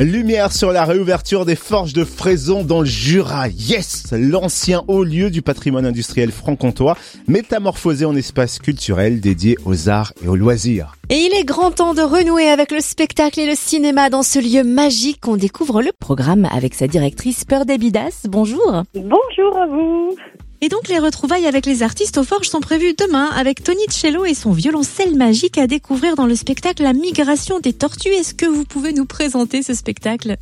[0.00, 3.48] Lumière sur la réouverture des forges de Fraison dans le Jura.
[3.48, 10.12] Yes L'ancien haut lieu du patrimoine industriel franc-comtois, métamorphosé en espace culturel dédié aux arts
[10.22, 10.94] et aux loisirs.
[11.10, 14.38] Et il est grand temps de renouer avec le spectacle et le cinéma dans ce
[14.38, 15.26] lieu magique.
[15.26, 18.26] On découvre le programme avec sa directrice Peur Bidas.
[18.28, 18.84] Bonjour.
[18.94, 20.14] Bonjour à vous.
[20.60, 24.24] Et donc les retrouvailles avec les artistes aux forges sont prévues demain avec Tony Cello
[24.24, 28.08] et son violoncelle magique à découvrir dans le spectacle La migration des tortues.
[28.08, 30.36] Est-ce que vous pouvez nous présenter ce spectacle?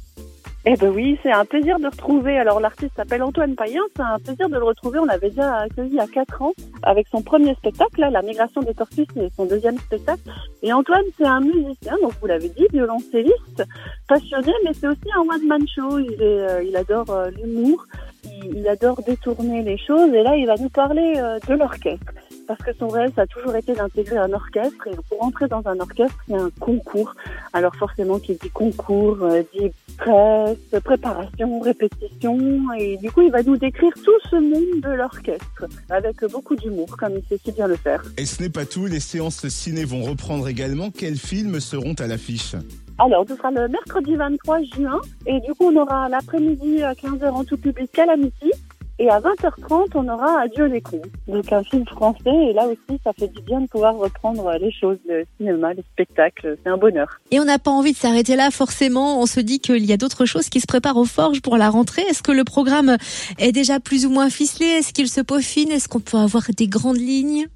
[0.69, 2.37] Eh ben oui, c'est un plaisir de retrouver.
[2.39, 4.99] Alors l'artiste s'appelle Antoine Payen, c'est un plaisir de le retrouver.
[4.99, 6.53] On l'avait déjà accueilli il y a quatre ans
[6.83, 10.23] avec son premier spectacle, La Migration des Tortues, c'est son deuxième spectacle.
[10.63, 13.63] Et Antoine, c'est un musicien, donc vous l'avez dit, violoncelliste,
[14.09, 16.01] passionné, mais c'est aussi un one-man show.
[16.01, 17.87] Il, euh, adore euh, l'humour,
[18.25, 20.13] il, adore détourner les choses.
[20.13, 22.13] Et là, il va nous parler euh, de l'orchestre
[22.47, 24.87] parce que son rêve, ça a toujours été d'intégrer un orchestre.
[24.87, 27.15] Et pour entrer dans un orchestre, il y a un concours.
[27.53, 32.39] Alors forcément, qui dit concours, euh, dit presse, préparation, répétition.
[32.79, 36.97] Et du coup, il va nous décrire tout ce monde de l'orchestre, avec beaucoup d'humour,
[36.97, 38.03] comme il sait si bien le faire.
[38.17, 40.91] Et ce n'est pas tout, les séances ciné vont reprendre également.
[40.91, 42.55] Quels films seront à l'affiche?
[42.99, 45.01] Alors, ce sera le mercredi 23 juin.
[45.27, 48.53] Et du coup, on aura l'après-midi à 15h en tout public Calamity.
[48.99, 51.03] Et à 20h30, on aura Adieu les cons.
[51.29, 52.35] Donc un film français.
[52.49, 55.85] Et là aussi, ça fait du bien de pouvoir reprendre les choses, le cinéma, les
[55.93, 56.57] spectacles.
[56.65, 57.21] C'est un bonheur.
[57.31, 59.21] Et on n'a pas envie de s'arrêter là, forcément.
[59.21, 61.69] On se dit qu'il y a d'autres choses qui se préparent aux forges pour la
[61.69, 62.03] rentrée.
[62.09, 62.97] Est-ce que le programme
[63.39, 64.65] est déjà plus ou moins ficelé?
[64.65, 65.71] Est-ce qu'il se peaufine?
[65.71, 67.49] Est-ce qu'on peut avoir des grandes lignes?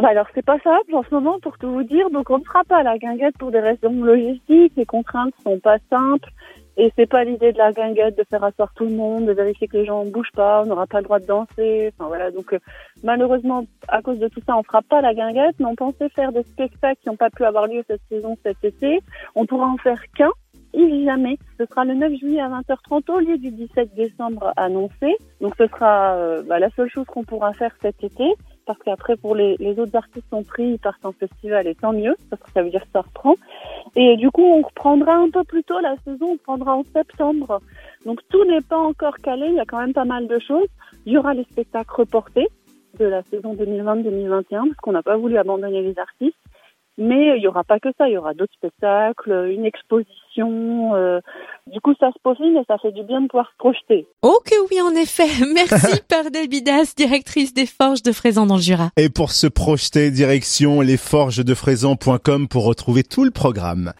[0.00, 2.44] Bah alors c'est pas simple en ce moment pour tout vous dire, donc on ne
[2.44, 6.30] fera pas la guinguette pour des raisons logistiques, les contraintes sont pas simples.
[6.80, 9.66] Et c'est pas l'idée de la guinguette de faire asseoir tout le monde, de vérifier
[9.66, 11.92] que les gens ne bougent pas, on n'aura pas le droit de danser.
[11.92, 12.60] Enfin voilà, donc euh,
[13.02, 16.30] malheureusement à cause de tout ça, on fera pas la guinguette, mais on pensait faire
[16.30, 19.00] des spectacles qui n'ont pas pu avoir lieu cette saison, cet été.
[19.34, 20.30] On pourra en faire qu'un,
[20.72, 21.36] il jamais.
[21.58, 25.16] Ce sera le 9 juillet à 20h30 au lieu du 17 décembre annoncé.
[25.40, 28.34] Donc ce sera euh, bah, la seule chose qu'on pourra faire cet été
[28.68, 32.14] parce qu'après pour les, autres artistes sont pris, ils partent en festival et tant mieux,
[32.28, 33.34] parce que ça veut dire que ça reprend.
[33.96, 37.62] Et du coup, on reprendra un peu plus tôt la saison, on prendra en septembre.
[38.04, 40.68] Donc tout n'est pas encore calé, il y a quand même pas mal de choses.
[41.06, 42.46] Il y aura les spectacles reportés
[42.98, 46.36] de la saison 2020-2021, parce qu'on n'a pas voulu abandonner les artistes.
[47.00, 50.96] Mais il y aura pas que ça, il y aura d'autres spectacles, une exposition.
[50.96, 51.20] Euh,
[51.68, 54.08] du coup, ça se peaufine et ça fait du bien de pouvoir se projeter.
[54.22, 55.28] Oh que oui, en effet.
[55.54, 58.90] Merci Père Delbidas, directrice des Forges de Fraisan dans le Jura.
[58.96, 63.92] Et pour se projeter, direction lesforgesdefraisan.com pour retrouver tout le programme.